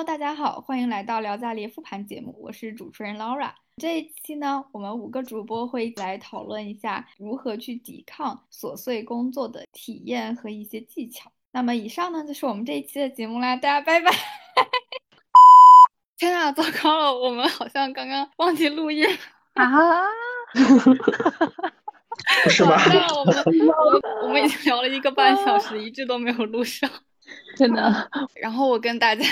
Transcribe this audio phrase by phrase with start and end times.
[0.00, 3.50] Hello，大家好，欢迎来到聊家里复盘节目，我是主持人 Laura。
[3.76, 11.30] 这一期呢，我们五个主播会来讨论一下如何去抵抗琐碎工作的体验和一些技巧。
[11.52, 14.10] 那么以上呢就是我们这一期的节目啦，大家拜拜。
[16.16, 19.06] 天啊，糟糕了，我们好像刚刚忘记录音
[19.52, 19.68] 啊！
[22.44, 22.72] 不是吧？
[23.18, 23.36] 我们
[23.68, 26.88] 我我们已经聊了一个半小时，一句都没有录上，
[27.54, 28.10] 真的。
[28.40, 29.22] 然后我跟大家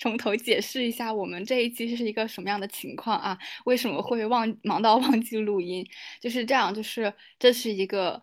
[0.00, 3.38] 从头解释一下，我们这一期是一个什么样的情况啊？
[3.66, 5.86] 为什么会忘忙到忘记录音？
[6.20, 8.22] 就是这样，就是这是一个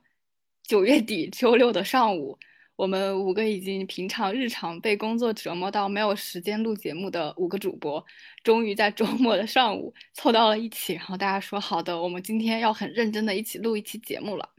[0.64, 2.38] 九月底周六的上午。
[2.76, 8.04] 我们五个已经平常日常被工作折磨到没有时间录节目的五个主播，
[8.44, 10.94] 终于在周末的上午凑到了一起。
[10.94, 14.50] 然后大家说好的，我们今天要很认真的一起录一期节目了。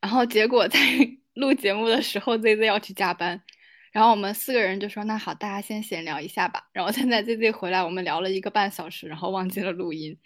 [0.00, 0.78] 然后结果在
[1.34, 3.40] 录节目的时候，Z Z 要去加班，
[3.98, 6.62] 然后我们四个人就说那好，大家先闲聊一下吧。
[6.72, 10.16] 然后现在 Z Z 回来，我们聊了一个半小时，然后忘记了录音。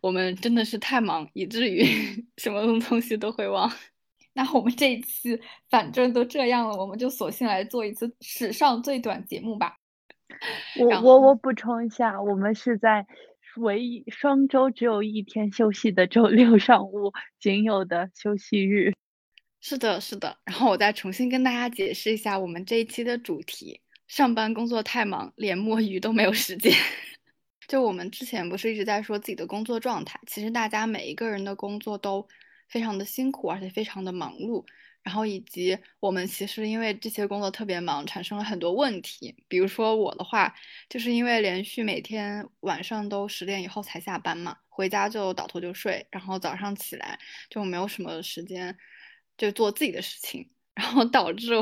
[0.00, 1.84] 我们真的是太忙，以至于
[2.38, 3.70] 什么东西都会忘。
[4.32, 9.76] 那我们这一期反正都这样了，我们就索性来做一次史上最短节目吧。
[10.78, 13.06] 我我我补充一下，我们是在
[13.58, 18.94] 唯一双周只有一天休息的周六上午仅有的休息日。
[19.60, 20.36] 是的，是的。
[20.44, 26.72] 然后我再重新跟大家解释一下我们这一期的主题：上班工作太忙，连摸鱼都没有时间。
[27.68, 32.26] 就我们之前不是一直在说自己的工作状态，其实大家每一个人的工作都。
[32.68, 34.64] 非常的辛苦，而且非常的忙碌，
[35.02, 39.34] 然后以及我们其实因为这些工作特别忙，产生了很多问题。
[39.48, 40.54] 比如说我的话，
[40.88, 48.78] 就是因为连续每天晚上都十点以后才下班嘛，回家就倒头就睡，然后早上起来就没有什么时间
[49.40, 51.54] 就做自己的事情，然后导致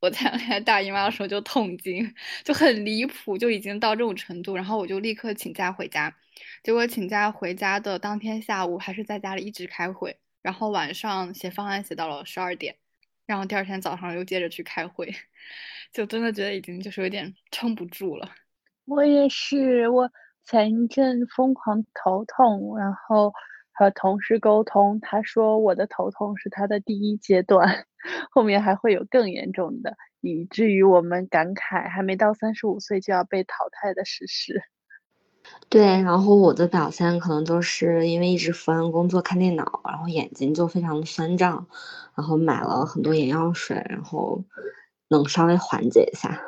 [0.00, 6.16] 我在来大姨妈的时候就痛经，就很离谱，就已经到这种程度，然后我就立刻请假回家，
[6.62, 10.16] 结果请假回家的当天下午还是在家里一直开会。
[10.40, 12.76] 然后晚上写方案写到了十二点，
[13.26, 15.12] 然后第二天早上又接着去开会，
[15.92, 18.30] 就真的觉得已经就是有点撑不住了。
[18.86, 20.10] 我也是，我
[20.46, 23.34] 前一阵疯狂头痛，然后
[23.78, 27.86] 和同事沟通，他说我的头痛是他的第一阶段，
[28.32, 34.60] 后面还会有更严重的，以至于我们感慨还没到三十五岁就要被淘汰的事实。
[35.68, 41.68] 对，然后我的表现可能就是因为一直伏案工作看电脑，然后眼睛就非常的酸胀，
[42.16, 44.42] 然后买了很多眼药水，然后
[45.08, 46.42] 能稍微缓解一下。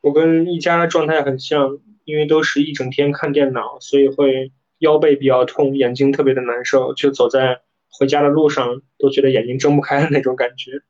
[0.00, 4.50] 我跟一家的状态很像，因为都是一整天看电脑，所以会
[4.82, 10.82] 腰背比较痛，眼睛特别的难受，就走在回家的路上都觉得眼睛睁不开的那种感觉。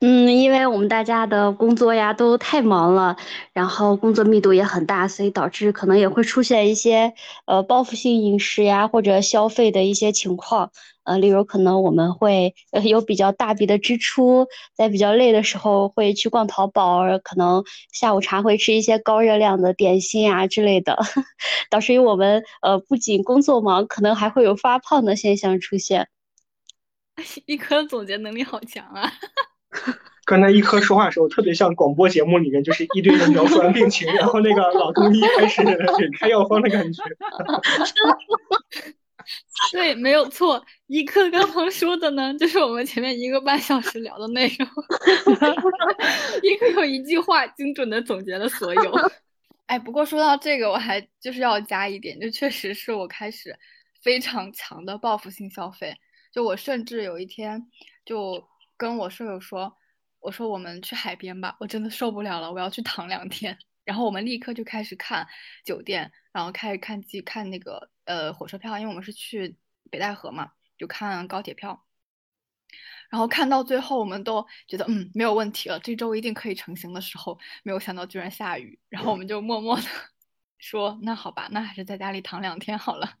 [0.00, 3.16] 嗯，因为我们大家的工作呀都太忙了，
[3.54, 7.14] 然后工作密度也很大，所以导致可能也会出现一些
[7.46, 10.70] 呃报复性饮食呀或者消费的一些情况。
[11.06, 20.98] 呃，例如可能我们会呃有比较大笔的支出，在比较累的时候会去逛淘宝，可能下午茶会吃一些高热量的点心啊之类的，
[21.70, 26.08] 导致于我们呃不仅工作忙，可能还会有发胖的现象出现。
[27.46, 29.10] 一科的总结能力好强啊！
[30.26, 37.02] 刚才一科说话的时候，特别像广播节目里面，就是一堆人描述完病情，然后那个老中医开始给开药方的感觉。
[39.72, 40.64] 对，没有错。
[40.86, 44.68] 一克刚刚说的呢，就是我们前面一个半小时聊的内容。
[46.42, 48.92] 一克有一句话精准的总结了所有。
[49.66, 53.58] 哎，不过说到这个，我还就是要加一点，就确实是我开始
[54.02, 55.94] 非常强的报复性消费。
[56.32, 57.66] 就我甚至有一天
[58.04, 58.44] 就。
[58.78, 59.74] 跟我舍友说，
[60.20, 63.56] 我说我们去海边吧，我真的受不了了，我要去躺两天。
[63.86, 65.26] 然后我们立刻就开始看
[65.64, 69.56] 酒店，然后开始看机看那个呃火车票，因为我们是去
[69.90, 71.82] 北戴河嘛，就看高铁票。
[73.08, 78.78] 然后看到最后，我们都觉得嗯没有问题了，这周一定可以成行的时候，没有想到居然下雨。
[78.88, 79.82] 然后我们就默默的
[80.58, 83.14] 说，那好吧，那还是在家里躺两天好了。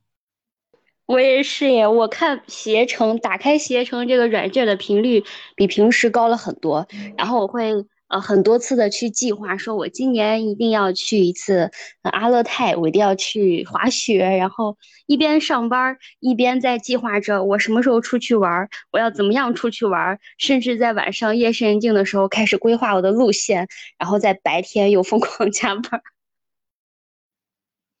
[1.06, 5.22] 我也是耶，我看携程，打开携程这个软件的频率
[5.54, 6.88] 比平时高了很多。
[7.16, 7.72] 然后我会
[8.08, 11.70] 呃很多次的去计划，说我今年一定要去一次
[12.02, 14.18] 阿勒泰，我一定要去滑雪。
[14.18, 14.76] 然后
[15.06, 23.66] 一边上班一边在计划着我什么时候出去玩，我要怎么样出去玩，甚至在晚上夜深人静的时候开始规划我的路线，
[23.98, 26.00] 然后在白天又疯狂 加班。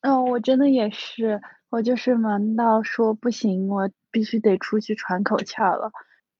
[0.02, 1.40] 嗯，我真的也是。
[1.68, 5.90] 我就是忙到说不行，我必须得出去喘口气了。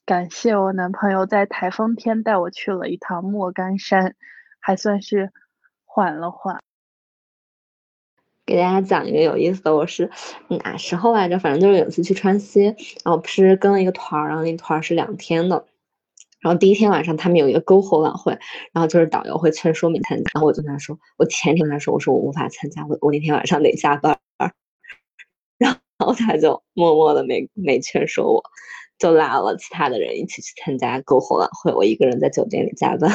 [0.07, 4.15] 感谢我男朋友在台风天带我去了一趟莫干山，
[4.61, 5.33] 还算是
[5.85, 6.63] 缓了缓。
[8.45, 10.09] 给大家讲一个有意思的，我是
[10.47, 11.41] 哪时候来着？
[11.41, 12.67] 反正就是有一次去川西，
[13.05, 15.67] 然后不是跟了一个团儿，然后那团儿是两天的。
[16.39, 18.39] 然后第一天晚上他们有一个篝火晚会，
[18.73, 24.17] 然后就是导游会劝说没参加，然后我就跟他说，我前天跟他说，我说我无法参加，我我那天晚上得加班。
[25.59, 28.45] 然后他就默默的没没劝说我，
[28.99, 33.11] 就拉了其他的人一起去参加篝火晚会，我一个人在酒店里加班。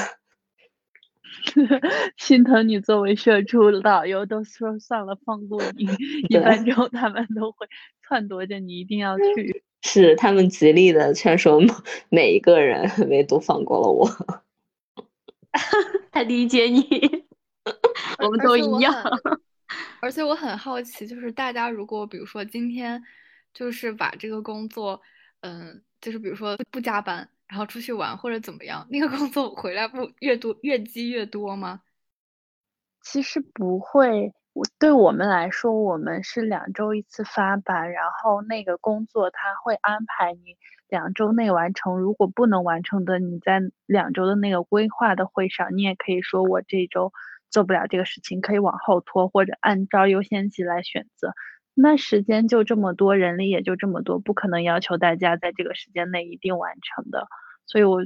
[2.17, 5.85] 心疼你作为社畜，导游都说算了，放过你。
[6.29, 7.67] 一般之后他们都会
[8.07, 9.63] 撺掇着你一定要去。
[9.81, 11.59] 是他们极力的劝说
[12.09, 14.07] 每一个人，唯独放过了我。
[16.11, 16.85] 他理解你，
[18.19, 18.93] 我们都一样。
[20.01, 23.01] 而且我很好奇，就是大家如果比如说今天
[23.53, 25.01] 就是把这个工作，
[25.41, 27.29] 嗯，就是比如说不加班。
[27.47, 31.81] 然后出去玩或者怎么样，那个工作回来不越多越积越多吗？
[33.01, 40.55] 其实不会，我对我们来说，我们是两周一次发班，然后那个工作他会安排你
[40.87, 41.99] 两周内完成。
[41.99, 47.11] 如果不能完成的，你在两周的那个规划的会上，你也可以说我这周
[47.49, 51.33] 做不了这个事情，可以往后拖，或者按照优先级来选择。
[51.81, 57.27] 那时间就这么多，人力也就这么多，不可能要求大家在这个时间内一定完成的。
[57.65, 58.05] 所以，我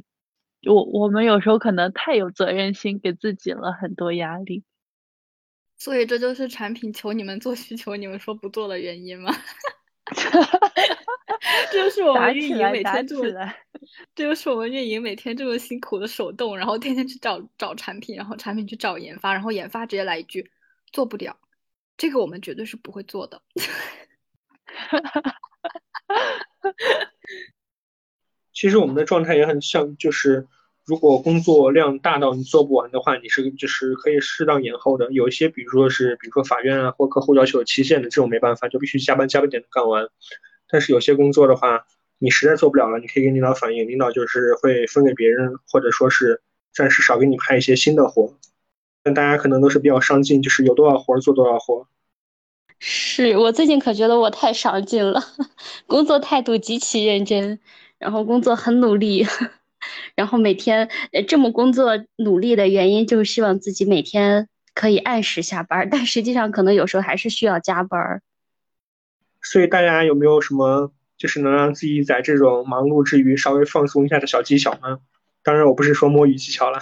[0.66, 4.64] 我我们有时候可能太有责任心，给自己了很多压力。
[5.78, 9.32] 所以，这就是产品求你们做需求，你们说不做的原因吗？
[11.72, 13.54] 这就是我们运营每天这么，
[14.14, 20.50] 这就是我们运营每天这么辛苦的手动，然后天天去找找产品，然后产品去找研发，然后研发直接来一句
[20.92, 21.38] 做不了，
[21.98, 23.42] 这个我们绝对是不会做的。
[28.54, 30.48] 其实我们的状态也很像，就是
[30.86, 35.12] 如果工作量大到你做不完的话，你是就是可以适当延后的。
[35.12, 40.08] 有一些，比如说是，比如说法院啊或客户要求有期限的这种，没办法，就必须加班加班点的干完。
[40.70, 41.86] 但是有些工作的话，
[42.18, 46.42] 你实在做不了了，你可以跟领导反映，领导就是会分给别人，或者说是
[46.74, 48.38] 暂时少给你派一些新的活。
[49.06, 51.88] 但大家可能都是比较上进，就是有多少活做多少活。
[52.80, 55.24] 是我最近可觉得我太上进了，
[55.86, 57.60] 工作态度极其认真。
[57.98, 59.26] 然后工作很努力，
[60.16, 60.90] 然后每天
[61.28, 68.22] 这么工作努力的原因就是希望自己每天可以按时下班，但实际上可能有时候还是需要加班。
[69.42, 75.00] 所以大家有没有什么就是能让自己在这种忙碌之余稍微放松一下的小技巧呢？
[75.42, 76.80] 当然我不是说摸鱼技巧了。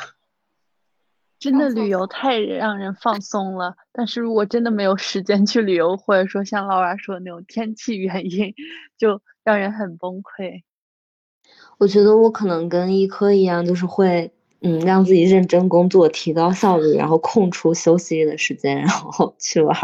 [1.44, 8.54] 真的旅游太让人放松了，但是如果真的没有时间去旅游，或者说像老娃说的那种天气原因，
[8.98, 10.62] 就让人很崩溃。
[11.78, 14.32] 我觉得我可能跟医科一样，就是会，
[14.62, 19.76] 嗯，让自己认真工作，提高效率，然后空出休息的时间，然后去玩。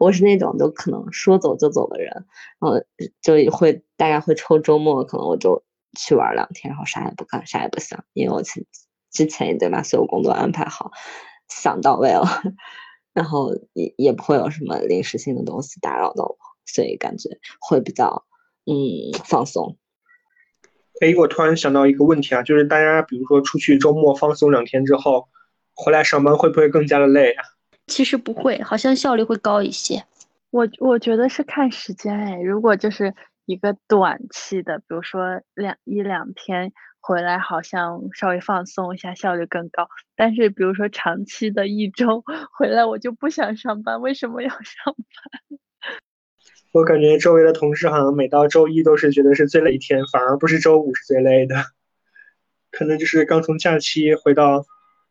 [0.00, 2.24] 我是那种就可能说走就走的人，
[2.58, 2.80] 然后
[3.20, 5.62] 就会大概会抽周末，可能我就
[5.98, 8.64] 去玩两天，然后啥也不干，啥也不想，因为我之
[9.14, 10.90] 之前已经把所有工作安排好，
[11.48, 12.26] 想到位了，
[13.14, 17.30] 然后也也不会有什么临时性的东西打扰到我，所以感觉
[17.60, 18.26] 会比较
[18.66, 18.74] 嗯
[19.24, 19.78] 放松。
[21.00, 25.28] 哎，我突然想到一个问题啊，就是大家比如说出去周末放松两天之后，
[25.74, 27.44] 回来上班会不会更加的累啊？
[27.86, 30.04] 其实不会，好像效率会高一些。
[30.50, 33.12] 我我觉得是看时间哎，如果就是
[33.44, 36.72] 一个短期的，比如说两一两天
[37.06, 39.86] 回来，好像稍微放松一下，效率更高。
[40.16, 42.24] 但是比如说长期的一周
[42.56, 45.58] 回来，我就不想上班，为什么要上班？
[46.72, 51.56] 我感觉周围的同事好像每到周一都是觉得是最累一天，反而不是周五是最累的，
[52.70, 54.64] 可能就是刚从假期回到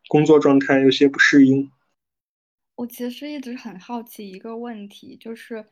[0.07, 1.71] 工作状态，有些不适应。
[2.75, 5.63] 我其实一直很好奇一个问题，就是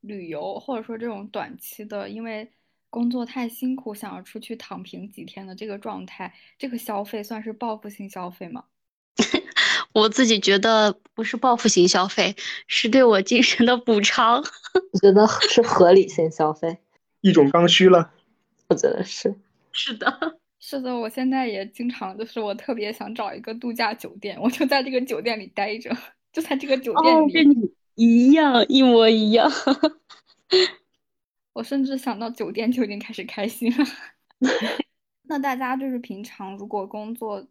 [0.00, 2.50] 旅游或者说这种短期的，因为
[2.90, 8.64] 工作太辛苦，想要出去躺平几天的这个状态，这个消费算是报复性消费吗？
[9.94, 14.36] 我自己觉得不是报复性消费，是对我精神的补偿。
[14.92, 16.78] 我觉得是合理性消费，
[17.22, 18.12] 一种刚需了。
[18.68, 19.34] 我觉得是。
[19.72, 25.96] 是的，是的，我现在也经常就是我特别想找一个度假酒店，我就在这个酒店里待着，
[26.32, 27.32] 就在这个酒店里。
[27.32, 29.50] 跟你一样，一模一样。
[31.52, 33.84] 我甚至想到酒店就已经开始开心了。
[35.24, 37.48] 那大家就是平常如果工作。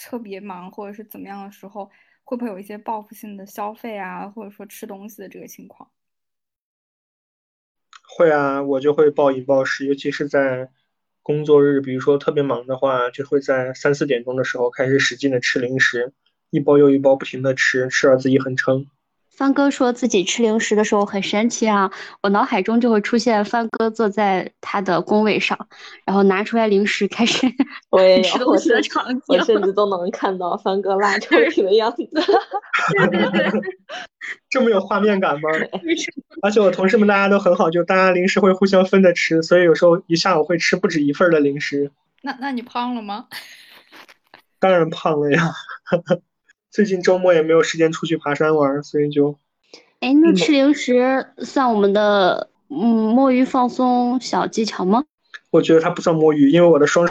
[0.00, 1.90] 特别忙或者是怎么样的时候，
[2.22, 5.90] 会不会有一些报复性的消费啊，或者说吃东西的这个情况？
[8.06, 10.70] 会啊，我就会暴饮暴食，尤其是在
[11.20, 16.12] 工作日，比如说特别忙的话，就会在三四点钟的时候开始使劲的吃零食，
[16.50, 18.86] 一包又一包不停的吃，吃到自己很撑。
[19.38, 21.88] 帆哥说自己吃零食的时候很神奇啊，
[22.24, 25.56] 我脑海中就会出现帆哥坐在他的工位上，
[26.04, 27.46] 然后拿出来零食开始
[27.90, 29.22] 我也吃有，东西的场景。
[29.28, 31.98] 我甚至都能看到帆哥拉抽屉的样子。
[32.08, 33.60] 对对对，
[34.50, 35.48] 这么有画面感吗？
[36.42, 41.92] 而且我同事们大家都很好，就大家零食会互相分着吃，所以有时候一下午会吃不止一份的零食。
[42.22, 43.26] 那那你胖了吗？
[44.58, 45.52] 当然胖了呀，
[46.78, 49.34] 最近周末也没有时间出去爬山玩，所以就
[49.98, 55.02] 哎，那吃零食算我们的嗯摸鱼放松小技巧吗？
[55.50, 57.04] 我觉得它不算摸鱼，因为我的双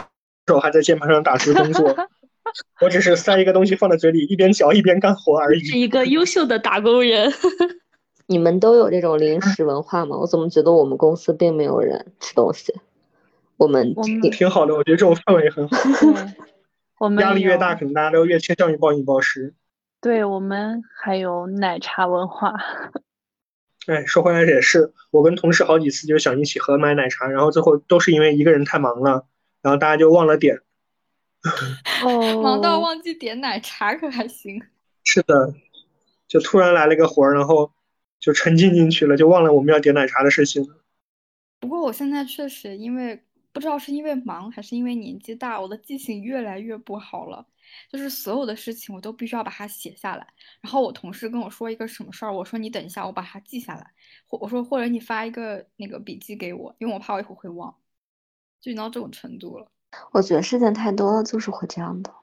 [0.46, 1.94] 手还在键盘上打字工作，
[2.80, 5.62] 我只是塞一个东西放在嘴里，一边嚼一边干活而已。
[5.62, 7.30] 是一个优秀的打工人。
[8.26, 10.16] 你们都有这种零食文化吗？
[10.16, 12.72] 我怎么觉得我们公司并没有人吃东西？
[13.58, 15.76] 我们我们挺好的，我觉得这种氛围很好。
[16.98, 19.54] 对，我们压力越大，可能大家都越倾向于暴饮暴食。
[20.00, 22.54] 对我们还有奶茶文化。
[23.86, 29.26] 哎，说回来也是，我跟同事好几次就想一起合买奶茶，然后最后都是因为一个人太忙了，
[29.62, 30.60] 然后大家就忘了点。
[32.04, 34.62] 哦，忙到忘记点奶茶可还行？
[35.04, 35.54] 是的，
[36.26, 37.72] 就突然来了个活儿，然后
[38.20, 40.76] 就沉浸进去了，就忘了我们要点奶茶的事情了。
[41.60, 43.24] 不过我现在确实因为
[43.58, 47.44] 不知道是因为忙还是因为年纪大，我的记性越来越不好了。
[47.90, 50.24] 就是所有的事情我都必须要把它写下来。
[50.60, 53.90] 然后我同事跟我说一个什么事儿，我说你等一下，我把它记下来。
[54.28, 57.74] 或我说或者你发一个那个笔记给我，因为我怕我一会儿会忘，
[58.60, 59.66] 就已经到这种程度了。
[60.12, 62.14] 我觉得事情太多了，就是会这样的。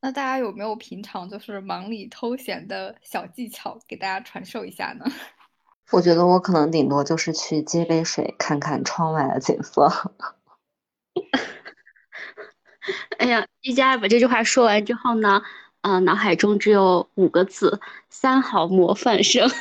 [0.00, 5.04] 那大家有没有平常就是忙里偷闲的小技巧给大家传授一下呢？
[5.90, 9.92] 我觉得我可能顶多就是去接杯水，看看窗外的景色。
[13.18, 15.42] 哎呀，一佳把这句话说完之后呢，
[15.82, 19.48] 呃，脑海中只有五个字：三好模范生。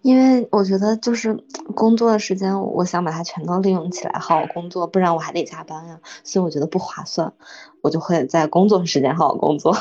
[0.00, 1.34] 因为我觉得就是
[1.74, 7.34] 工作的时间，我想把它全都利用起来，好好工作，不然我还得加班呀，所以我觉得不划算，
[7.82, 9.76] 我就会在工作时间好好工作。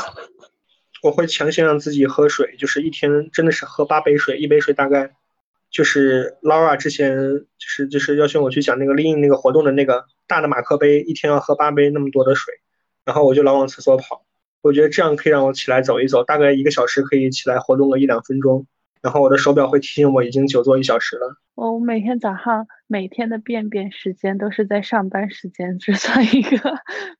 [1.04, 5.12] 我会强行让自己喝水，就是一天真的是喝八杯水，一杯水大概
[5.70, 7.16] 就是 Laura 之前
[7.58, 12.54] 就是就是邀请我去讲那个 Lean 那个活动的那个大的马克杯，一天要喝八杯那么多的水，
[13.06, 14.26] 然后我就老往厕所跑，
[14.62, 18.66] 我觉得这样可以让我起来走一走，大概一个小时可以起来活动个一两分钟，
[19.02, 21.36] 然后我的手表会提醒我已经久坐一小时了。
[21.56, 26.58] 我每天早上每天的便便时间都是在上班时间，这算一个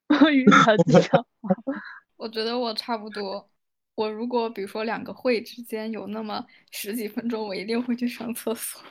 [0.08, 1.26] 摸鱼小技巧。
[2.18, 3.48] 我觉得我差不多。
[3.96, 8.82] 我如果比如说两个会之间有那么十几分钟，我一定会去上厕所。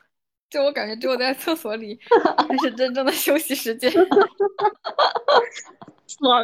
[0.52, 1.99] 就我感觉，只有在厕所里
[2.47, 3.90] 才是真正的休息时间。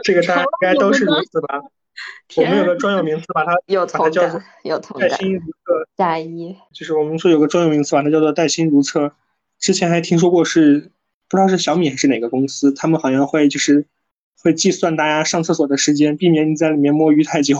[0.02, 1.60] 这个大家应该都是如此吧？
[2.36, 4.40] 我们有个专有名词，把它有把它叫做。
[4.98, 9.12] 带薪如厕，加一，就是我们说有个专有名词，把它叫做带薪如厕。
[9.58, 10.90] 之前还听说过是
[11.28, 13.86] 不知道是小米还是哪个公司，他们好像会就是
[14.40, 17.58] 会计算大家上厕所的时间，避免你在里面摸鱼太久。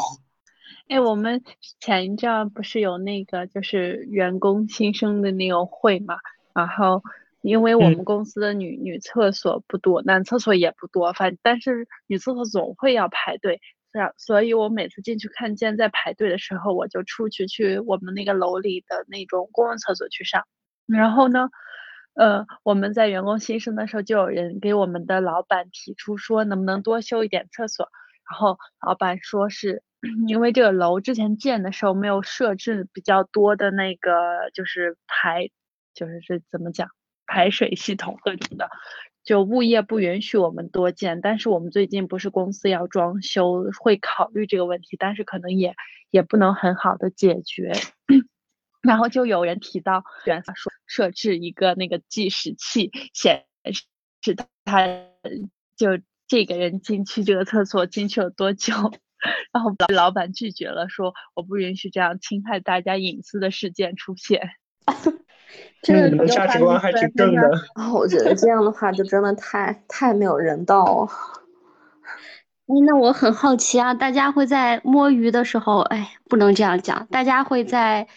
[0.89, 1.43] 哎，我们
[1.81, 6.17] 前一阵儿不是有那个就是员工新生的那个会嘛，
[6.59, 7.03] 然后
[7.43, 13.61] 因为我嗯们公司的女女厕所不多，男厕所也不多，反但是女厕所总会要排队，
[13.93, 20.45] 这样，所以我每次进去看见在排队的时候，我就出去去我们那个楼里的那种公共厕所去上。
[20.87, 21.49] 然后呢，
[22.15, 27.89] 呃，我们在员工新生的时候，就有人给我们的老板提出说，能不能多修一点厕所。
[28.29, 29.83] 然后老板说是
[30.29, 35.49] 因为这个楼之前建的时候没有设置比较多的那个就是排，
[35.99, 36.89] 就是这怎么讲
[37.27, 38.71] 排水系统各种的，
[39.25, 41.21] 就物业不允许我们多建。
[41.21, 45.75] 但是我们最近不是公司要装修，会考虑这个问题，但是可能也
[46.11, 47.73] 也不能很好的解决。
[48.81, 54.87] 然后就有人提到，原来说设置一个那个计时器，显示他
[55.77, 58.73] 就这个人进去这个厕所进去了多久。
[59.53, 64.49] 然后老板拒绝了，说我不允许这样侵害大家隐私的事件出现。
[65.89, 67.51] 嗯，你们价值观还挺正的。
[67.75, 71.09] 啊、我觉得这样的话就真的太太没有人道了。
[72.67, 78.09] 哎，那我很好奇啊，大家会在摸鱼的时候，哎，不能这样讲，大家会在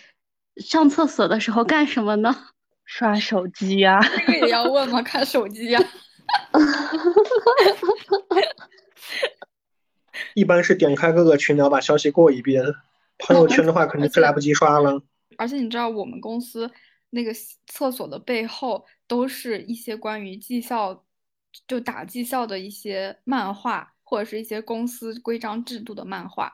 [0.58, 2.36] 上厕所的时候干什么呢？
[2.84, 5.02] 刷手机呀、这个也要问吗？
[5.02, 5.80] 看手机呀、
[10.34, 12.66] 一般是点开各个群聊，把消息过一遍。
[13.20, 15.02] 朋友圈的话，肯定是来不及刷了。
[15.38, 16.70] 而且你知道，我们公司
[17.12, 17.32] 那个
[17.68, 21.06] 厕所的背后都是一些关于绩效，
[21.68, 26.52] 就打绩效的一些漫画，或者是一些公司规章制度的漫画。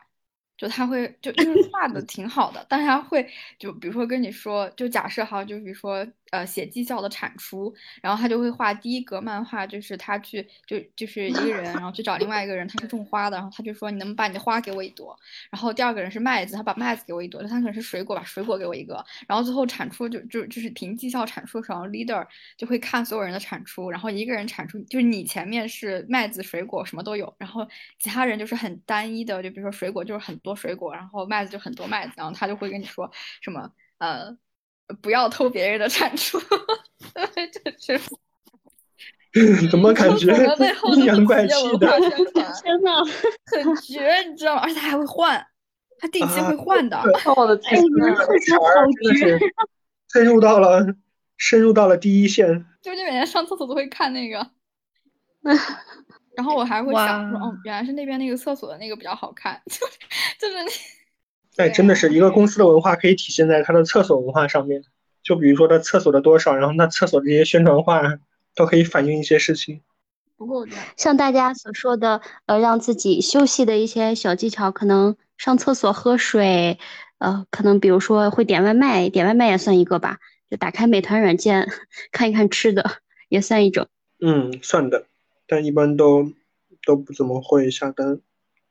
[0.57, 15.13] 就他会就就是画的 挺好的，但是他会就比如说跟你说，就假设哈，就比如说呃写绩效的产出，然后他就会画第一格漫画，就是他去就就是一个人，然后去找另外一个人，他是种花的，然后他就说你能不能把你的花给我一朵，
[15.51, 22.25] 然后第二个人是麦子，他把麦子给我一朵，第三个人是水果，把水果给我一个，然后最后产出就就就是凭绩效产出的时候，leader
[22.57, 27.67] 就会看所有人的产出，然后一个人产出就是你前面是麦子、水果什么都有，然后
[27.99, 30.37] 其他人就是很单一的，就比如说水果就是很。
[30.43, 34.37] 多水果，然后麦子就很多麦子，然后他就会跟你说什么呃，
[35.01, 36.39] 不要偷别人的产出，
[39.31, 40.33] 这是怎么感觉
[40.95, 41.87] 阴阳怪气的？
[42.63, 42.91] 真的
[43.45, 44.61] 很绝，你知道吗？
[44.61, 45.45] 而且他还会换，
[45.99, 46.99] 他定期会换的。
[47.35, 49.39] 我的天，真的是
[50.11, 50.85] 深入到了
[51.37, 52.65] 深入到了第一线。
[52.81, 54.49] 就你每天上厕所都会看那个。
[56.35, 59.79] 然后我还会想说，哦，原来是那边那个厕所的那个比较好看，就
[60.37, 60.55] 就是
[61.57, 61.65] 那。
[61.65, 64.83] 哎，真的是一个公司的文化可以体现在它的厕所文化上面。
[65.23, 68.01] 就比如说它厕所的多少，然后那厕所这些宣传画
[68.55, 69.81] 都可以反映一些事情。
[70.37, 76.77] 不过，像大家所说的，呃，让自己休息的一些小技巧，可能上厕所喝水，
[77.17, 80.19] 呃，可能比如说会点外卖，点外卖也算一个吧。
[80.49, 81.67] 就打开美团软件
[82.13, 82.89] 看一看吃的，
[83.27, 83.87] 也算一种。
[84.21, 85.05] 嗯，算的。
[85.45, 86.31] 但一般都
[86.85, 88.21] 都不怎么会下单，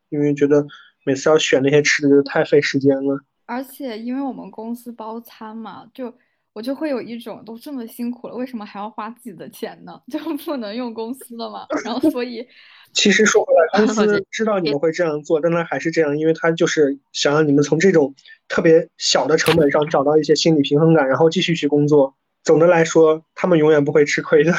[0.08, 0.66] 因为觉得
[1.06, 3.18] 每次要选那些吃的就太费时间了。
[3.46, 6.12] 而且因为我们公司包餐嘛，就
[6.52, 10.00] 我就会有一种都这么辛苦了，为什么还要花自己的钱呢？
[10.10, 11.64] 就不能用公司的嘛？
[11.84, 12.44] 然后所以，
[12.92, 18.12] 其实说回来，公司 知道你们会这样做，但他还是这样，因为他就是想让你们从这种
[18.48, 22.16] 特别小的成本上找到一些心理平衡感，然后继续去工作。
[22.42, 24.52] 总的来说，他们永远不会吃亏的。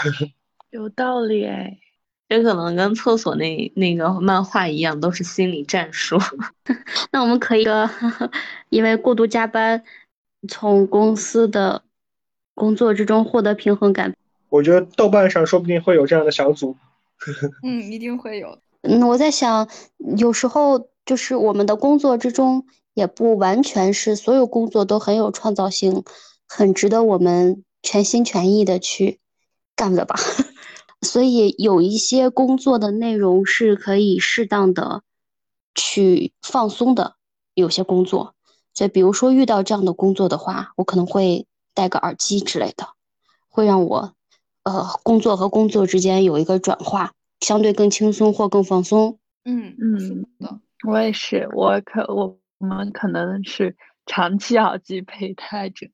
[0.69, 1.77] 有道理哎。
[2.29, 6.17] 也可能跟厕所那那个漫画一样，都是心理战术。
[7.12, 7.65] 那我们可以，
[8.69, 9.84] 因为过度加班，
[10.48, 11.84] 从公司的
[12.53, 14.13] 工作之中获得平衡感。
[14.49, 16.75] 我觉得豆瓣上说不定会有这样的小组。
[17.63, 18.60] 嗯，一定会有。
[18.82, 19.67] 嗯，我在想，
[20.17, 26.04] 有时候就是我们的工作之中，也不完全是所有工作都很有创造性，
[26.47, 29.19] 很值得我们全心全意的去
[29.75, 30.15] 干的吧。
[31.01, 35.03] 所以有一些工作的内容是可以适当的
[35.75, 37.15] 去放松的，
[37.53, 38.33] 有些工作，
[38.73, 42.88] 就比如说遇到这样的工作的话，我可能会戴个耳机之类的，
[43.47, 44.13] 会让我
[44.63, 49.19] 呃工作和工作之间有一个转化，相对更轻松或更放松。
[49.45, 55.88] 嗯嗯，是的，我也是，我可我我们可能是长期耳机佩戴着。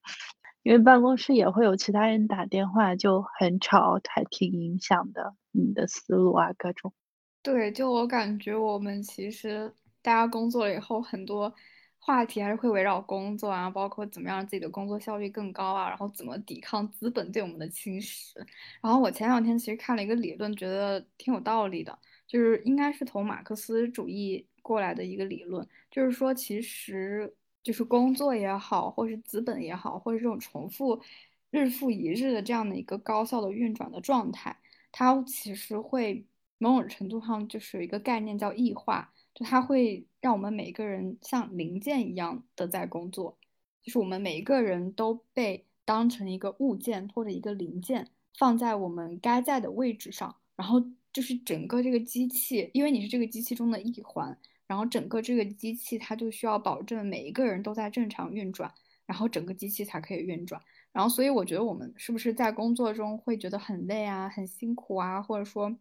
[0.64, 6.94] 因为办公室也会有其他人打电话，就很吵，还挺影响的你的思路啊，各种。
[7.42, 11.54] 对，就我感觉，我们其实大家工作了以后，很多
[12.00, 18.38] 话题还是会围绕工作啊，包括怎么样让自己的工作效率更高啊，然后怎么抵抗资本对我们的侵蚀。
[18.82, 27.36] 然后我前两天其实看了一个理论，觉得挺有道理的，就是应该是从马克思主义过来的一个理论，就是说其实。
[27.64, 31.02] 就是工作也好，或是资本也好，或者这种重复
[31.50, 34.58] 日复一日的这样的一个高效的运转的状态，
[34.92, 36.26] 它其实会
[36.58, 43.38] 某种程度上就是有一个概念叫异化，就它会让我们每个人像零件一样的在工作，
[43.82, 54.38] 就是我们每一个人都被当成一个物件或者一个零件放在我们该在的位置上，然后就是整个这个机器，因为你是这个机器中的一环。
[54.74, 58.74] 然后整个这个机器，它就需要保证每一个人都在正常运转，
[59.06, 60.60] 然后整个机器才可以运转。
[60.92, 65.78] 然后，所以我觉得我们是不是在工作中会觉得很累啊、很辛苦啊，或者说，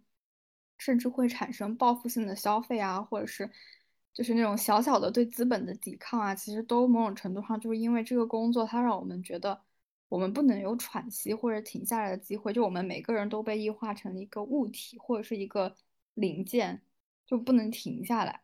[0.76, 3.48] 甚至会产生报复性的消费啊，或者是
[4.12, 9.58] 就是那种小小的对资本的抵抗啊，其实都某种程度上就是因为这个工作，它让我们觉得
[10.10, 15.74] 我们不能有喘息或者停下来的机会，就我们每个人都被异化成一个物体或者是一个
[16.12, 16.82] 零件，
[17.26, 18.42] 就不能停下来。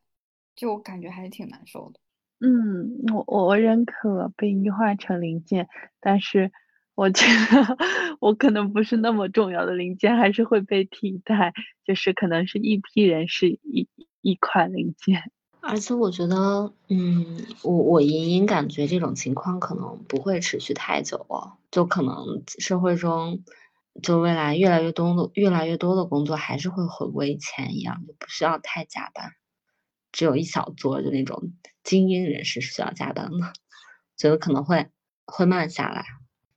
[0.59, 2.01] 就感觉还是挺难受的。
[2.41, 5.69] 嗯，我我认可被异化成零件，
[6.01, 6.51] 但是
[6.95, 7.77] 我觉得
[8.21, 11.55] 我可能不是那么重要的零件，还是会被替代。
[11.85, 13.89] 就是可能是一批人是一
[14.21, 15.31] 一块零件。
[15.61, 23.43] 而且我觉得，嗯，我我隐隐感觉这种情况可能不会持续太久哦，就可能社会中，
[24.03, 29.33] 就未来越来越多的越来越多的工作还是会回归以前一样，就不需要太加班。
[30.13, 33.53] 只有一小撮就那种精英人士是需要加班的，
[34.17, 34.87] 觉得可能会
[35.27, 36.05] 会慢下来，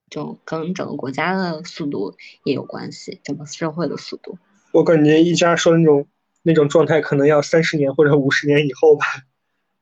[0.09, 4.37] 就跟整个国家的速度也有关系，整个社会的速度。
[4.71, 6.07] 我感觉一家说那种
[6.43, 9.05] 那种状态可能要三十年或者五十年以后吧。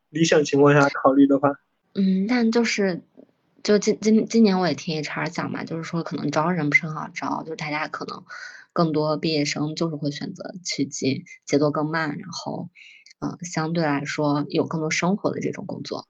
[0.10, 1.52] 理想情况下考虑的话，
[1.94, 3.04] 嗯，但就是
[3.62, 8.24] 就今今今年我也听 HR 讲嘛，就是说可能招人不是很好招，就是大家可能
[8.74, 12.72] 更多毕业生就是会选择去进节奏更慢，然后
[13.20, 16.08] 嗯、呃相对来说有更多生活的这种工作。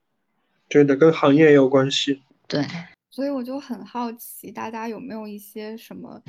[0.68, 2.22] 对的，跟行业也有关系。
[2.48, 2.64] 对，
[3.10, 6.22] 所以我就很好奇，大家有没有一些什么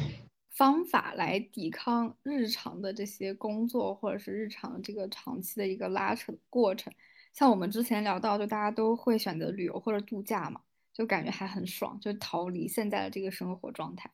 [0.50, 6.92] 方法来抵抗日常的这些工作，或者是日常这个长期的一个拉扯的过程？
[7.32, 10.60] 像我们之前聊到，就大家都会选择旅游或者度假嘛，
[10.92, 14.10] 就感觉还很爽，就逃离现在的这个生活状态。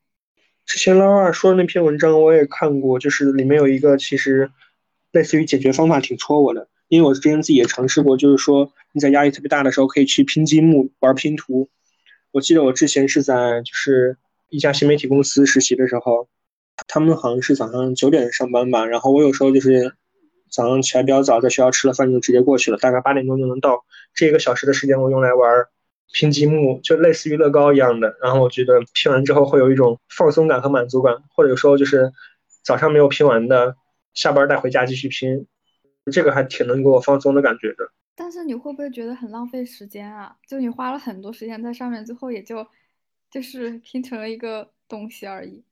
[0.64, 4.50] 之前老二说的那篇文章我也看过，就是里面有一个其实
[5.16, 11.70] 类似于解决方法挺戳我的，因为我之前自己也尝试过，就是说你在压力特别大的时候可以去拼积木玩拼图。
[12.32, 14.18] 我记得我之前是在就是
[14.50, 16.28] 一家新媒体公司实习的时候，
[16.86, 19.94] 他们好像是早上九点上班吧，然后我有时候就是
[20.50, 23.84] 早上起来比较早，在学校吃了饭就直接过去了，大概八点钟就能到。
[24.14, 25.66] 这一个小时的时间我用来玩
[26.12, 28.14] 拼积木，就类似于乐高一样的。
[28.22, 32.12] 然后我觉得拼完之后会有一种放松感和满足感，或者有时候就是
[32.62, 33.76] 早上没有拼完的，
[34.16, 35.46] 下班带回家继续拼，
[36.10, 37.92] 这个还挺能给我放松的感觉的。
[38.16, 40.34] 但是你会不会觉得很浪费时间啊？
[40.48, 42.66] 就你花了很多时间在上面，最后也就
[43.30, 45.62] 就是拼成了一个东西而已。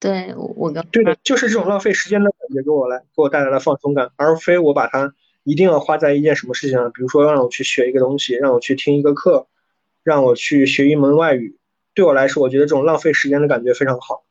[0.00, 9.46] 对我我跟对的，就是这种浪费时间的感觉给我来给我带来了放松感，而非我把它一定要花在一件什么事情上，比如说让我去学一个东西，让我去听一个课，
[10.02, 11.58] 让我去学一门外语。
[11.94, 14.23] 对我来说，我觉得这种浪费时间的感觉非常好。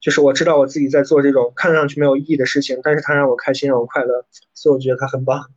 [0.00, 5.50] 就是我知道我自己在做这种看上去没有意义的事情，但是它让我开心，让我快乐，所以我觉得它很棒。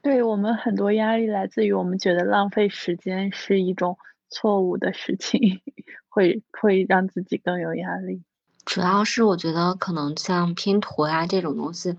[0.00, 3.98] 对我们很多压力来自于我们觉得浪费时间是一种
[4.30, 5.60] 错误的事情，
[6.08, 8.22] 会会让自己更有压力。
[8.64, 11.96] 主要是我觉得可能像拼图啊这种东西，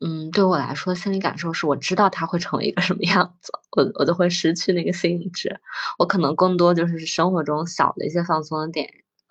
[0.00, 5.60] 嗯，对我来说心理感受是我知道它会成为一个什么样子，我我就会失去那个兴致。
[5.98, 8.88] 我可能更多就是生活中小的一些放松的点，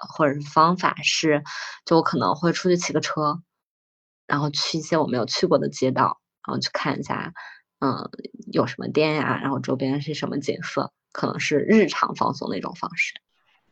[0.09, 1.43] 或者是方法是，
[1.85, 3.41] 就我可能会出去骑个车，
[4.27, 7.33] 然后去一些我没有去过的街道，然后去看一下，
[7.79, 8.09] 嗯，
[8.51, 13.13] 有什么店呀，然后周边是什么景色，可能是日常放松的一种方式。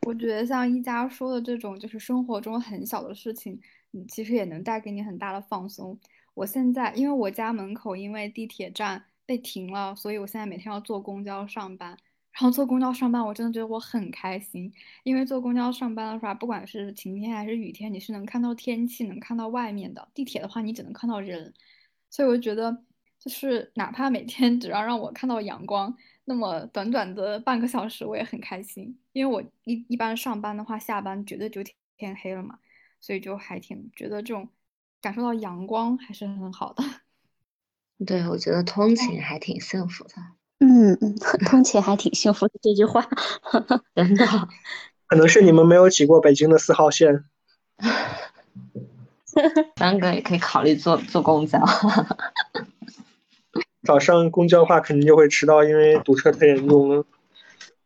[0.06, 3.60] 我觉得像一家说的这种，就是生活中很小的事情，
[3.92, 5.98] 嗯，其实也能带给你很大的放松。
[6.34, 11.96] 我现在因为我家门口因为地铁站被停了，所以我现在每天要坐公交上班。
[12.32, 14.72] 然后坐公交上班，我真的觉得我很开心，
[15.04, 20.08] 因为坐公交上班的话，不管是晴天还是雨天，你是能看到天气，能看到外面的。
[20.14, 21.52] 地铁的话，你只能看到人，
[22.10, 22.84] 所以我就觉得，
[23.18, 25.94] 就是哪怕每天 只要让我看到阳光。
[26.24, 31.62] 那么短短的半个小时，我也很开心，因为我一一般上班的话，下班绝对就
[31.96, 32.60] 天黑了嘛，
[33.00, 34.48] 所以就还挺觉得这种
[35.00, 36.84] 感受到阳光还是很好的。
[38.06, 40.14] 对，我觉得通勤还挺幸福的。
[40.62, 43.04] 嗯嗯， 通勤还挺幸福的这句话，
[43.96, 44.24] 真的。
[45.08, 47.24] 可能是你们没有挤过北京的四号线。
[49.76, 51.58] 三哥也可以考虑坐坐公交。
[53.84, 57.04] 早上公交的话，肯定就会迟到，因为堵车太严重了。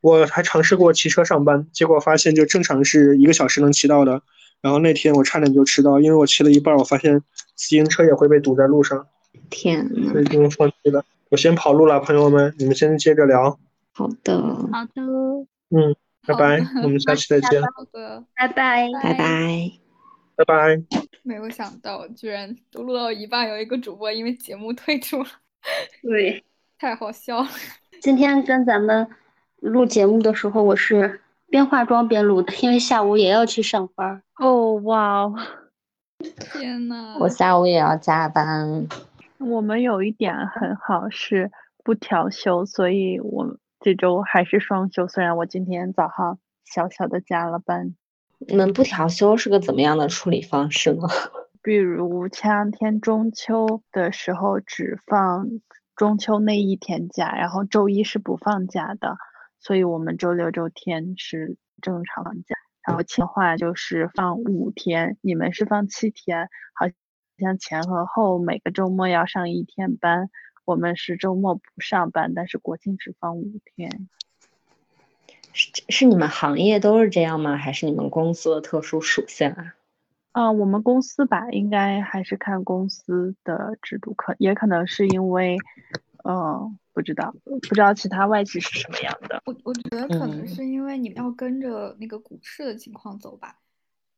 [0.03, 4.21] 我还尝试过骑车上班，结果发现就正常是一个小时能骑到的，
[4.61, 7.21] 然后那天我差点就迟到，因为我骑了一半，我发现
[7.55, 9.07] 自行车也会被堵在路上，
[9.49, 11.03] 天呐，所以就放弃了。
[11.31, 13.59] 我先跑路了，朋友们，你们先接着聊。
[13.93, 14.41] 好的，
[14.73, 15.03] 好的，
[15.71, 17.61] 嗯，拜拜，我们 下期再见。
[17.63, 19.73] 好的，拜拜，拜拜，
[20.37, 20.83] 拜拜。
[21.23, 25.29] 没有想到，居然都录到一半，有一个主播因为节目退出了。
[26.03, 26.45] 对，
[26.79, 27.49] 太好笑了。
[28.01, 29.09] 今天跟咱们
[29.61, 34.23] 录节目的时候，我是边化妆边录的，因为下午也要去上班。
[34.39, 35.35] 哦，哇哦！
[36.53, 38.87] 天呐，我下午也要加班。
[39.39, 41.51] 我们有一点很好是
[41.85, 45.07] 不调休，所以我这周还是双休。
[45.07, 47.95] 虽然我今天早上小小的加了班。
[48.39, 51.03] 你们不调休是个怎么样的处理方式呢？
[51.63, 55.49] 比如前两天中秋的时候只放
[55.97, 59.17] 中秋那一天假，然后周一是不放假的，
[59.59, 62.57] 所以我们周六周天是正常放假。
[62.87, 66.87] 然后情话就是放五天，你们是放七天，好
[67.39, 70.31] 像前和后每个周末要上一天班，
[70.65, 74.09] 我们是周末不上班，但是国庆只放五天。
[75.53, 77.57] 是是你们行业都是这样吗？
[77.57, 79.75] 还是你们公司的特殊属性啊？
[80.33, 85.57] 啊，我们公司吧，应该还是看公司的制度，可也可能是因为，
[86.25, 89.43] 嗯，不知道，不知道其他外企是什么样的。
[89.47, 93.57] 我我觉得可能是因为你们要跟着那个股市的情况走吧，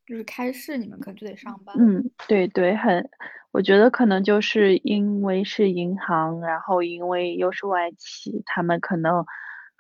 [0.09, 1.77] 就是开市，你们可就得上班。
[1.79, 3.11] 嗯，对对，很，
[3.51, 9.27] 我觉得可能就是因为是银行，然后因为又是外企，他们可能，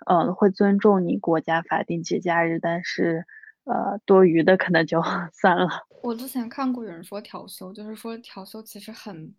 [0.06, 3.24] 嗯，会尊重你国家法定节假日，但是，
[3.64, 5.00] 呃，多余的可能就
[5.32, 5.66] 算了。
[6.02, 9.34] 我之前看过有人说调休，就是说调休其实很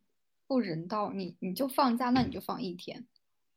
[0.47, 3.05] 不人道，你你就放假，那你就放一天，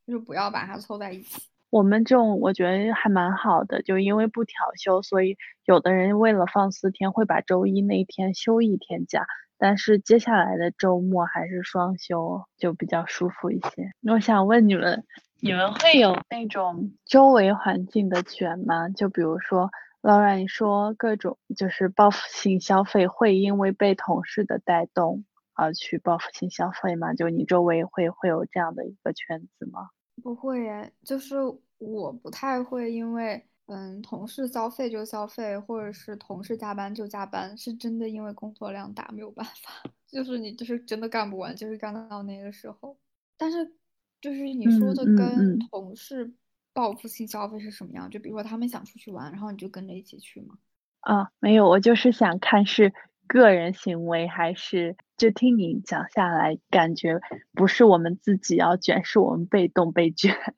[0.07, 1.41] 就是不要把它凑在一起。
[1.73, 13.91] 我们这种我觉得还蛮好的，就因为不调休，所以有的人为了放四天，会把周一那天休一天假，但是接下来的周末还是双休，就比较舒服一些。
[14.03, 15.03] 我想问你们，
[15.41, 18.91] 你们会有那种周围环境的卷吗？
[18.91, 19.71] 就比如说，
[20.03, 27.15] 老冉你说各种就是报复性消费，会因为被同事的带动而去报复性消费吗？
[27.15, 29.89] 就你周围会会有这样的一个圈子吗？
[30.21, 31.37] 不会耶，就是
[31.79, 42.99] 我不太会，因为嗯，同事消费就消费，或者是同事加班就加班，是真的因为工作量大没有办法， 就是你就是真的干不完，就是干到那个时候。
[43.37, 43.73] 但是
[44.21, 46.33] 就是你说的跟同事
[46.73, 48.11] 报复性消费是什么样？
[48.11, 50.59] 就比如说他们想出去玩，然后你就跟着一起去吗？
[51.01, 52.93] 啊，没有，我就是想看是。
[53.29, 57.21] 个人行为还是就听你讲下来，感觉
[57.53, 60.35] 不是我们自己要卷，是我们被动被卷。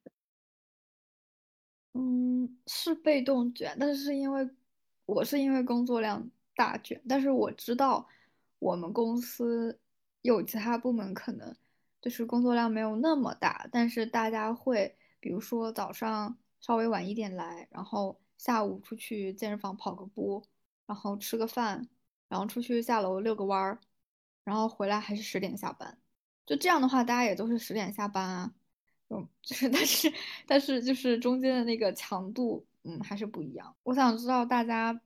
[1.92, 4.48] 嗯，是被动卷，但是因为
[5.04, 8.08] 我是因为工作量大卷，但是我知道
[8.58, 9.78] 我们公司
[10.22, 11.54] 有其他部门可能
[12.00, 20.42] 就是工作量没有那么大，但是大家会比如说早上稍微晚一点来，然后下午出去健身房跑个步，
[20.86, 21.86] 然后吃个饭。
[22.26, 23.78] 然后出去下楼遛个弯儿，
[24.44, 25.96] 然后回来还是十点下班，
[26.44, 28.52] 就这样的话，大家也都是十点下班啊。
[29.08, 30.12] 嗯，就是但是
[30.46, 33.74] 但是就是中间的那个强度，嗯，还是不一样。
[33.82, 35.00] 我想知道大家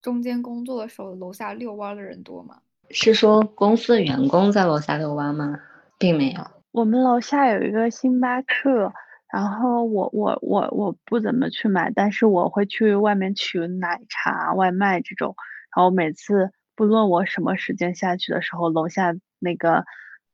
[0.00, 2.62] 中间工作的时候，楼下遛弯的人多吗？
[2.88, 5.60] 是说公司的员工在楼下遛弯吗？
[5.98, 6.42] 并没有。
[6.70, 8.92] 我们楼下有一个星巴克，
[9.30, 15.34] 然后我我我我不怎么去买，但是我会去外面取奶茶、外卖这种，
[15.76, 16.50] 然后每次。
[16.80, 19.84] 不论我什么时间下去的时候，楼下那个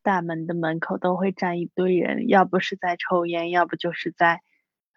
[0.00, 4.40] 大门的门口都会站一堆人，要不是在抽烟，要不就是在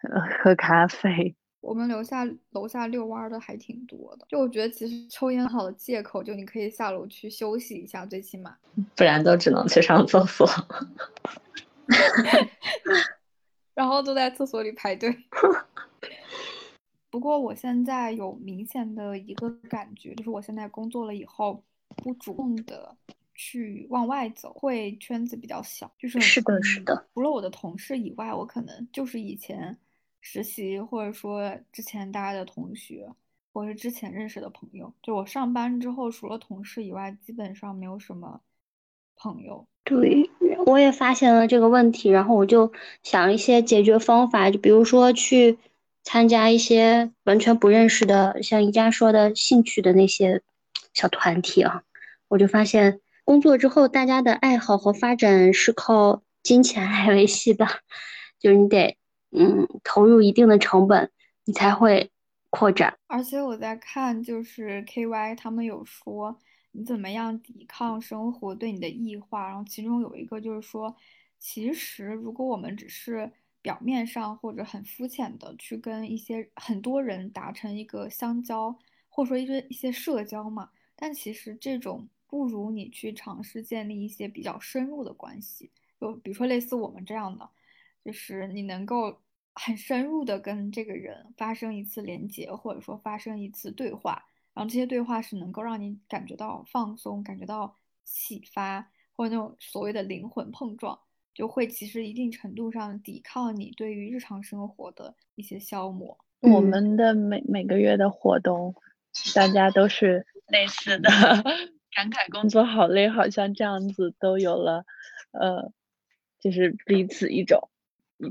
[0.08, 1.34] 呃喝咖啡。
[1.60, 8.56] 我们楼下楼下遛弯的还挺多的，就我觉得其实抽烟好的借口，就你可以下楼去休息一下，最起码，
[8.94, 10.48] 不然都只能去上厕所，
[13.74, 15.12] 然后都在厕所里排队。
[17.10, 21.60] 不过我现在有明显的一个感觉，就是我现在工作了以后，
[21.96, 22.96] 不主动的
[23.34, 25.90] 去往外走，会圈子比较小。
[25.98, 27.04] 就是是的，是的。
[27.12, 29.76] 除了我的同事以外，我可能就是以前
[30.20, 33.08] 实习或者说之前大家的同学，
[33.52, 34.94] 或者是之前认识的朋友。
[35.02, 38.40] 就我上班之后，除了同事以外，基本上没有什么
[39.16, 39.66] 朋友。
[39.82, 40.30] 对，
[40.64, 45.58] 我也发现了这个问题，然后我就想一些解决方法，就比如说去。
[46.02, 50.42] 参加一些完全不认识的，像宜家说的兴趣的那些
[50.92, 51.82] 小团体啊，
[52.28, 57.66] 我就发现工作之后，大家的爱好和发展是靠金钱来维系的，
[58.38, 58.96] 就是你得
[59.30, 61.10] 嗯投入一定的成本，
[61.44, 62.10] 你才会
[62.48, 62.98] 扩展。
[63.06, 66.38] 而且我在看，就是 K Y 他们有说
[66.72, 70.96] 你怎么样抵抗生活对你的异化，然后其中有一个就是说，
[71.38, 73.30] 其实如果我们只是
[73.62, 78.74] 表面上或者很肤浅的去跟一些很多人达成一个相交，
[79.08, 85.70] 或者说一些一些社交嘛，但其实这种不如你去尝试建立一些比较深入的关系，
[86.00, 87.48] 就比如说类似我们这样的，
[88.04, 89.20] 就是你能够
[89.54, 100.98] 很深入的跟这个人发生一次连接，或者说发生一次对话，然后这些对话是能够让你感觉到放松，感觉到启发，或者那种所谓的灵魂碰撞。
[101.34, 106.18] 就会其实一定程度上抵抗你对于日常生活的一些消磨。
[106.40, 108.74] 我们的每每个月的活动，
[109.34, 111.10] 大家都是 类似的，
[111.94, 114.84] 感慨工作好累，好像这样子都有了，
[115.32, 115.72] 呃，
[116.40, 117.68] 就是彼此一种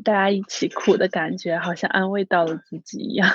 [0.03, 3.29] 大家一起苦的感觉，好像安慰到了自己一样。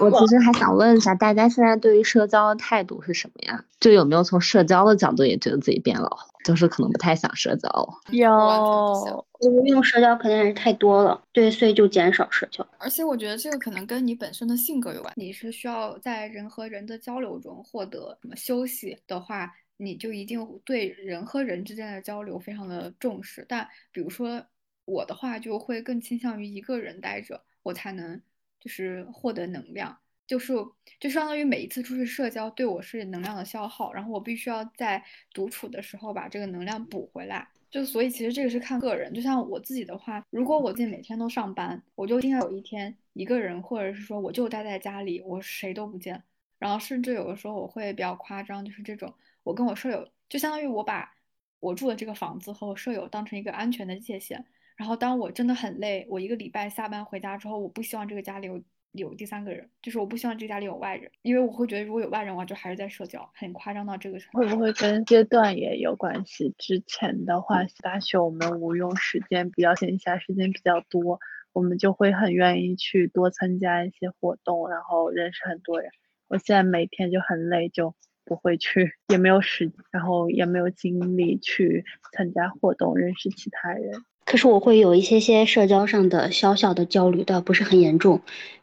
[0.00, 3.64] 我其实还想问一下，大家现在对于社交的态度是什么呀？
[3.78, 7.88] 就有没有从社交的角度也觉得自己变老了，就是可能不太想社交了？
[8.10, 9.24] 有，
[9.66, 12.66] 用社交肯定还是太多了，对，所以就减少社交。
[12.78, 15.12] 而且我觉得这个可能跟你本身的性格有关。
[15.16, 23.44] 你是需要在人和人的交流中获得什么休息的话，你就一定对人和人之间的交流非常的重视。
[23.48, 24.42] 但比如说
[24.86, 28.20] 我的话，就会更倾向于一个人待着，我才能。
[28.64, 29.94] 就是获得能量，
[30.26, 30.54] 就是
[30.98, 37.46] 就相当于每一次出去社交对我是能量的消耗，然后我必须要在独处的时候把这个能量补回来。
[37.70, 46.22] 就所以其实这个是看个人，就像我自己的话，如果我自己每天都上班，我就应该有一天一个人，或者是说我就待在家里，我谁都不见。
[46.58, 51.12] 然后甚至有的时候我会比较夸张，就是这种我跟我舍友，就相当于我把
[51.60, 54.46] 我住的这个房子和我舍友当成一个安全的界限。
[54.76, 58.62] 然后当我真的很累，我一个礼拜下班回家之后，我不希望这个家里有。
[58.96, 64.38] 有第三个人，就是我不希望这个家里有外人，因为我会觉得如果有外人的话，就还是在社交，很夸张到这个程度。
[64.38, 66.54] 会不会跟阶段也有关系？
[66.58, 71.18] 之前的话，大学我们无用时间比较闲暇时间比较多，
[71.52, 75.90] 我们就会很愿意去多参加一些活动，然后认识很多人。
[76.28, 84.04] 我现在每天就很累，就不会去，也没有时，然后也没有精力去参加活动，认识其他人。
[84.24, 88.20] 可是我会有一些些社交上的小小的焦虑，倒不是很严重。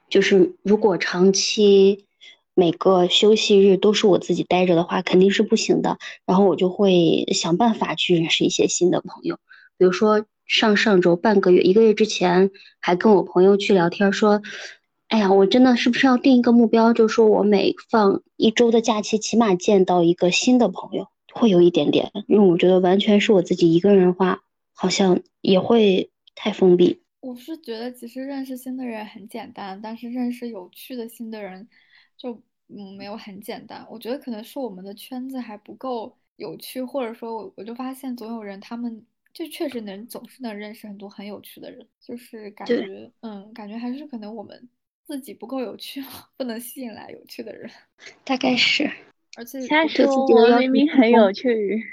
[0.10, 2.06] 就是如果长期
[2.54, 5.98] 每个休息日都是我自己待着的话，肯定是不行的。
[6.26, 9.38] 然后我就会想办法去认识一些新的朋友。
[9.78, 14.42] 比如说上上周半个月、一个月之前，还跟我朋友去聊天说
[15.08, 22.12] ：“哎呀，我真的是不是要定一个目标，就是说我每放一周的假期，起码见到一个新的朋友，会有一点点。
[22.28, 24.42] 因为我觉得完全是我自己一个人的话，
[24.74, 31.68] 好像也会太封闭。”我是觉得其实认识新的人很简单，但是认识有趣的新的人
[32.18, 33.86] 就嗯没有很简单。
[33.92, 44.68] 我觉得可能是我们的圈子还不够有趣，或者说我我就发现总有人他们就确实能总是能认识很多很有趣的人，就是感觉嗯感觉还是可能我们
[45.04, 46.04] 自己不够有趣，
[46.36, 47.70] 不能吸引来有趣的人。
[48.24, 48.90] 大概是，
[49.38, 49.60] 而且
[50.08, 51.84] 我明明很有趣。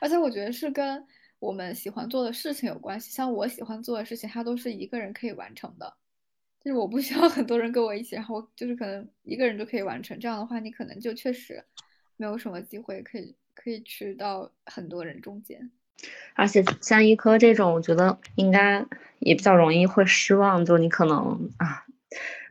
[0.00, 1.06] 而且我觉得是跟。
[1.40, 5.90] 我们喜欢做的事情有关系，像我喜欢做的事情，它都是一个人可以完成的，
[6.62, 10.20] 就是我不需要很多人跟我一起，然后就是可能一个人就可以完成。
[10.20, 11.64] 这样的话，你可能就确实
[12.18, 15.70] 没有什么机会可以可以去到很多人中间。
[16.34, 18.84] 而且像一科这种，我觉得应该
[19.20, 21.86] 也比较容易会失望，就你可能啊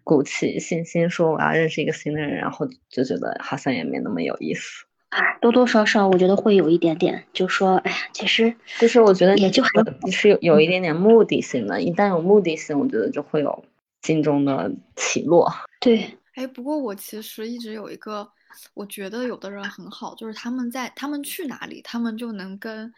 [0.04, 4.88] 鼓起信心说我要认识一个新的人，然后就觉得好像也没那么有意思。
[5.10, 9.69] 哎，多多少少我觉得会有一点点，就说，哎呀，其实就是我觉得也就还
[10.12, 13.65] 是有有一点点目的性的，一旦有目的性，我觉得就会有
[14.04, 15.52] 心中的起落。
[15.82, 18.30] 对，哎，不过我其实一直有一个，
[18.76, 22.93] 我觉得有的人很好，就是他们在他们去哪里，他们就能跟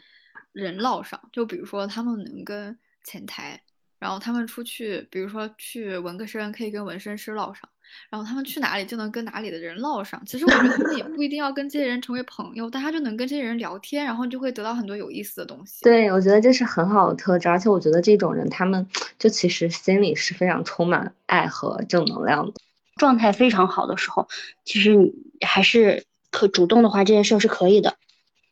[0.51, 3.61] 人唠上，就比如说他们能跟前台，
[3.99, 7.69] 然后他们出去，比如说去纹个身，可以跟纹身师唠上。
[8.09, 10.21] 然后他们去哪里就能跟哪里的人唠上。
[10.25, 15.83] 其实我觉得他们也不一定要跟这些人成为朋友，但他就能跟这些人聊天，然后就会得到很多有意思的东西。
[15.83, 18.85] 对，我觉得这是很好的特质，而且我觉得这种人他们
[19.17, 22.53] 就其实心里是非常充满爱和正能量的，
[22.97, 24.27] 状态非常好的时候，
[24.65, 25.13] 其实你
[25.45, 27.95] 还是可主动的话，这件事是可以的。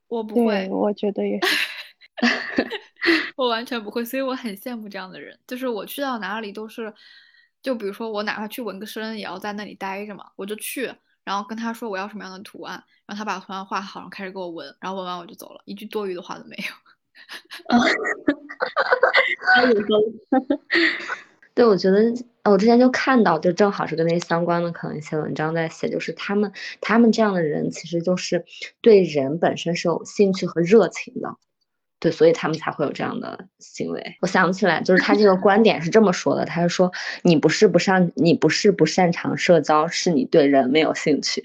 [0.07, 2.67] 我不会，我觉得也是，
[3.37, 6.93] 我完全不会，所以我很羡慕这样的人，就是我去到哪里都是。
[7.61, 10.25] 就比如说，我哪怕去纹个身，也要在那里待着嘛。
[10.35, 10.93] 我就去，
[11.23, 16.63] 然后跟他说我要什么样的图案，然后他把图案画好，然后开始给我纹，然后纹完我就走了，一句多余的话都没有。
[21.53, 22.13] 对，我觉得
[22.45, 28.45] 我之前就看到，就正好是跟那相关的可能一些文章在写，就是他们他们这样的人，其实就是
[28.81, 31.35] 对人本身是有兴趣和热情的。
[31.99, 34.17] 对，所以他们才会有这样的行为。
[34.21, 36.91] 我想起来，就是他这个观点是这么说的：他是说，
[37.23, 41.43] 你不是不擅，你不是不擅长社交，是你对人没有兴趣，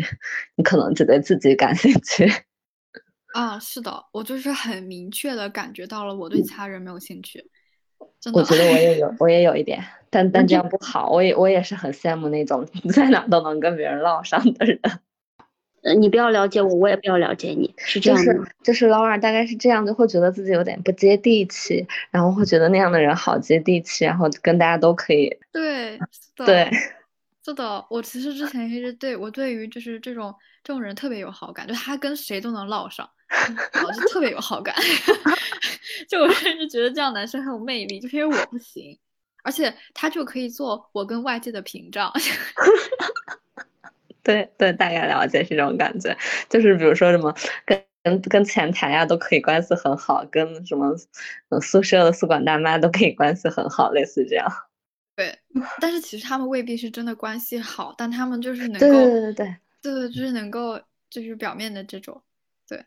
[0.55, 2.31] 你可能只对自己感兴趣。
[3.35, 7.45] 啊，是的，我就是很明确的感觉到了，我对其他人没有兴趣。
[8.33, 11.11] 我觉得我也有， 我也有一点，但但这样不好。
[11.11, 12.64] 我也我也是很羡慕那种
[12.95, 14.79] 在哪都能跟别人唠上的人。
[15.85, 18.33] 呃，你不要了解我，我也不要了解你，是这样的。
[18.33, 25.31] 就是就是劳尔大概是这样，就会觉得自己有点不接地气，然后会觉得那样的人好接地气，然后跟大家都可以。
[25.53, 25.99] 对，
[26.35, 26.70] 对，
[27.44, 27.85] 是的。
[27.90, 33.09] 我其实之前一直对我对于就是这种这种人特别有好感，就他跟谁都能唠上，
[33.87, 34.75] 我就特别有好感。
[36.08, 38.98] 就我甚至觉得这样男生很有魅力，就是因为我不行，
[39.42, 42.11] 而且他就可以做我跟外界的屏障。
[44.25, 46.16] 对对，大概了解是这种感觉，
[46.48, 47.33] 就是比如说什么
[47.64, 50.96] 跟跟跟前台呀都可以关系很好，跟什么
[51.60, 54.50] 宿舍的宿管大妈都可以关系很好，类似这样。
[55.16, 55.38] 对，
[55.81, 62.20] 但是其实他们未必是真的关系好，但他们就是能够，对对对对对，就是能够就是表面的这种。
[62.68, 62.85] 对，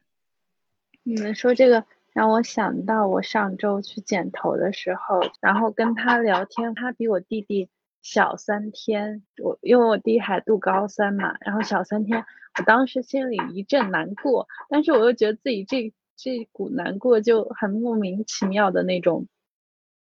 [1.04, 7.70] 你们说这个让我想到我上周去剪头的时候，然后跟他聊天，他比我弟弟
[8.10, 12.24] 小三天，我因为我弟还读高三嘛，然后小三天，
[12.58, 19.28] 我当时心里一阵难过，但是我又觉得自己这这股难过就很莫名其妙的那种，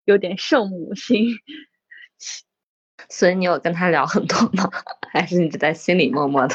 [0.04, 1.36] 有点圣母心。
[3.08, 4.70] 所以你有跟他聊很多吗？
[5.10, 6.54] 还是你只在心里默默的？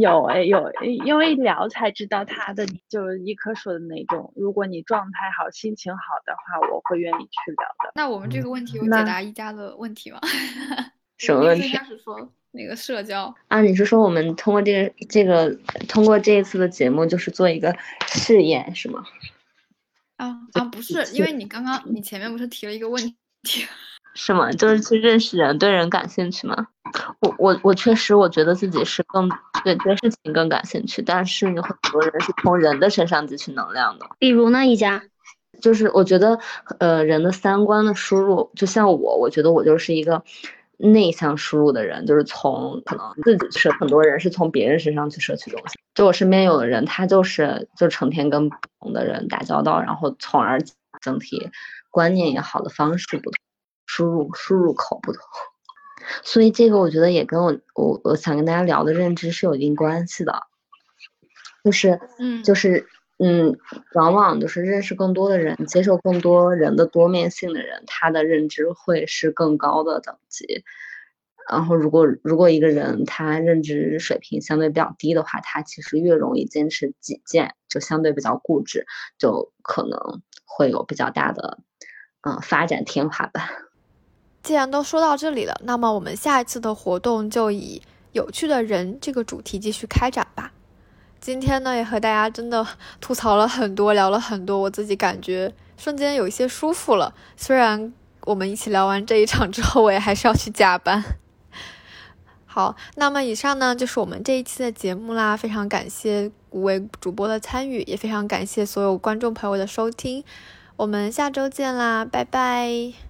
[0.00, 0.72] 有哎有，
[1.04, 4.32] 因为聊才知道他的，就是一棵树的那种。
[4.34, 7.92] 如果你状态好、心情好的话，我会愿意去聊的。
[7.94, 10.20] 那我们这个问题有解答一家的问题吗？
[11.18, 11.68] 什么问题？
[11.68, 15.54] 开始说那个社交啊，你是说我们通过这个这个
[15.88, 17.76] 通过这一次的节目，就是做一个
[18.06, 19.04] 试验是吗？
[20.16, 23.02] 啊啊，不是，因为你刚刚你前面不是提了一个问
[23.42, 23.66] 题。
[24.14, 24.50] 是吗？
[24.52, 26.68] 就是去认识人，对人感兴趣吗？
[27.20, 29.28] 我我我确实，我觉得自己是更
[29.64, 34.06] 对对事情更感兴趣，但是有很多人是从人的身上汲取能量的。
[34.18, 35.02] 比如呢，一家，
[35.60, 36.38] 就是我觉得，
[36.78, 40.22] 呃，人的三观的输入，就像我，我觉得我就是一个
[40.76, 45.76] 内向输入的人，就是从可能自己是很多人是从别人身上去摄取东西。
[45.94, 50.60] 就我身边有的人，他就是就成天跟不同的人打交道，然后从而
[51.00, 51.50] 整体
[51.90, 53.43] 观念也好的方式不同。
[53.94, 55.22] 输入输入口不同，
[56.24, 60.42] 所以这个我觉得也跟我我我想跟大家聊的认知是有一定关系的，
[61.62, 62.88] 就是嗯就是
[63.18, 63.56] 嗯，
[63.92, 70.64] 往往就是认识更多的人，接受更多人的多面性的人，他的认知会是更高的等级。
[71.48, 78.86] 然后如果如果一个人他认知水平相对比较低的话，他其实越容易坚持己见，就相对比较固执，
[79.18, 81.60] 就可能会有比较大的
[82.22, 83.44] 嗯发展天花板。
[84.44, 87.80] 既然都说到这里了，那么我们下一次的活动就以
[88.12, 90.52] 有趣的人这个主题继续开展吧。
[91.18, 92.66] 今天呢，也和大家真的
[93.00, 97.14] 吐槽了很多，聊了很多，我自己感觉瞬间有一些舒服了。
[97.38, 101.02] 虽然我们一起聊完这一场之后，我也还是要去加班。
[102.44, 110.22] 好，那么以上呢就是我们这一期的节目啦，非常感谢五位主播的参与，也非常感谢所有观众朋友的收听。
[110.76, 113.04] 我们下周见啦，拜拜。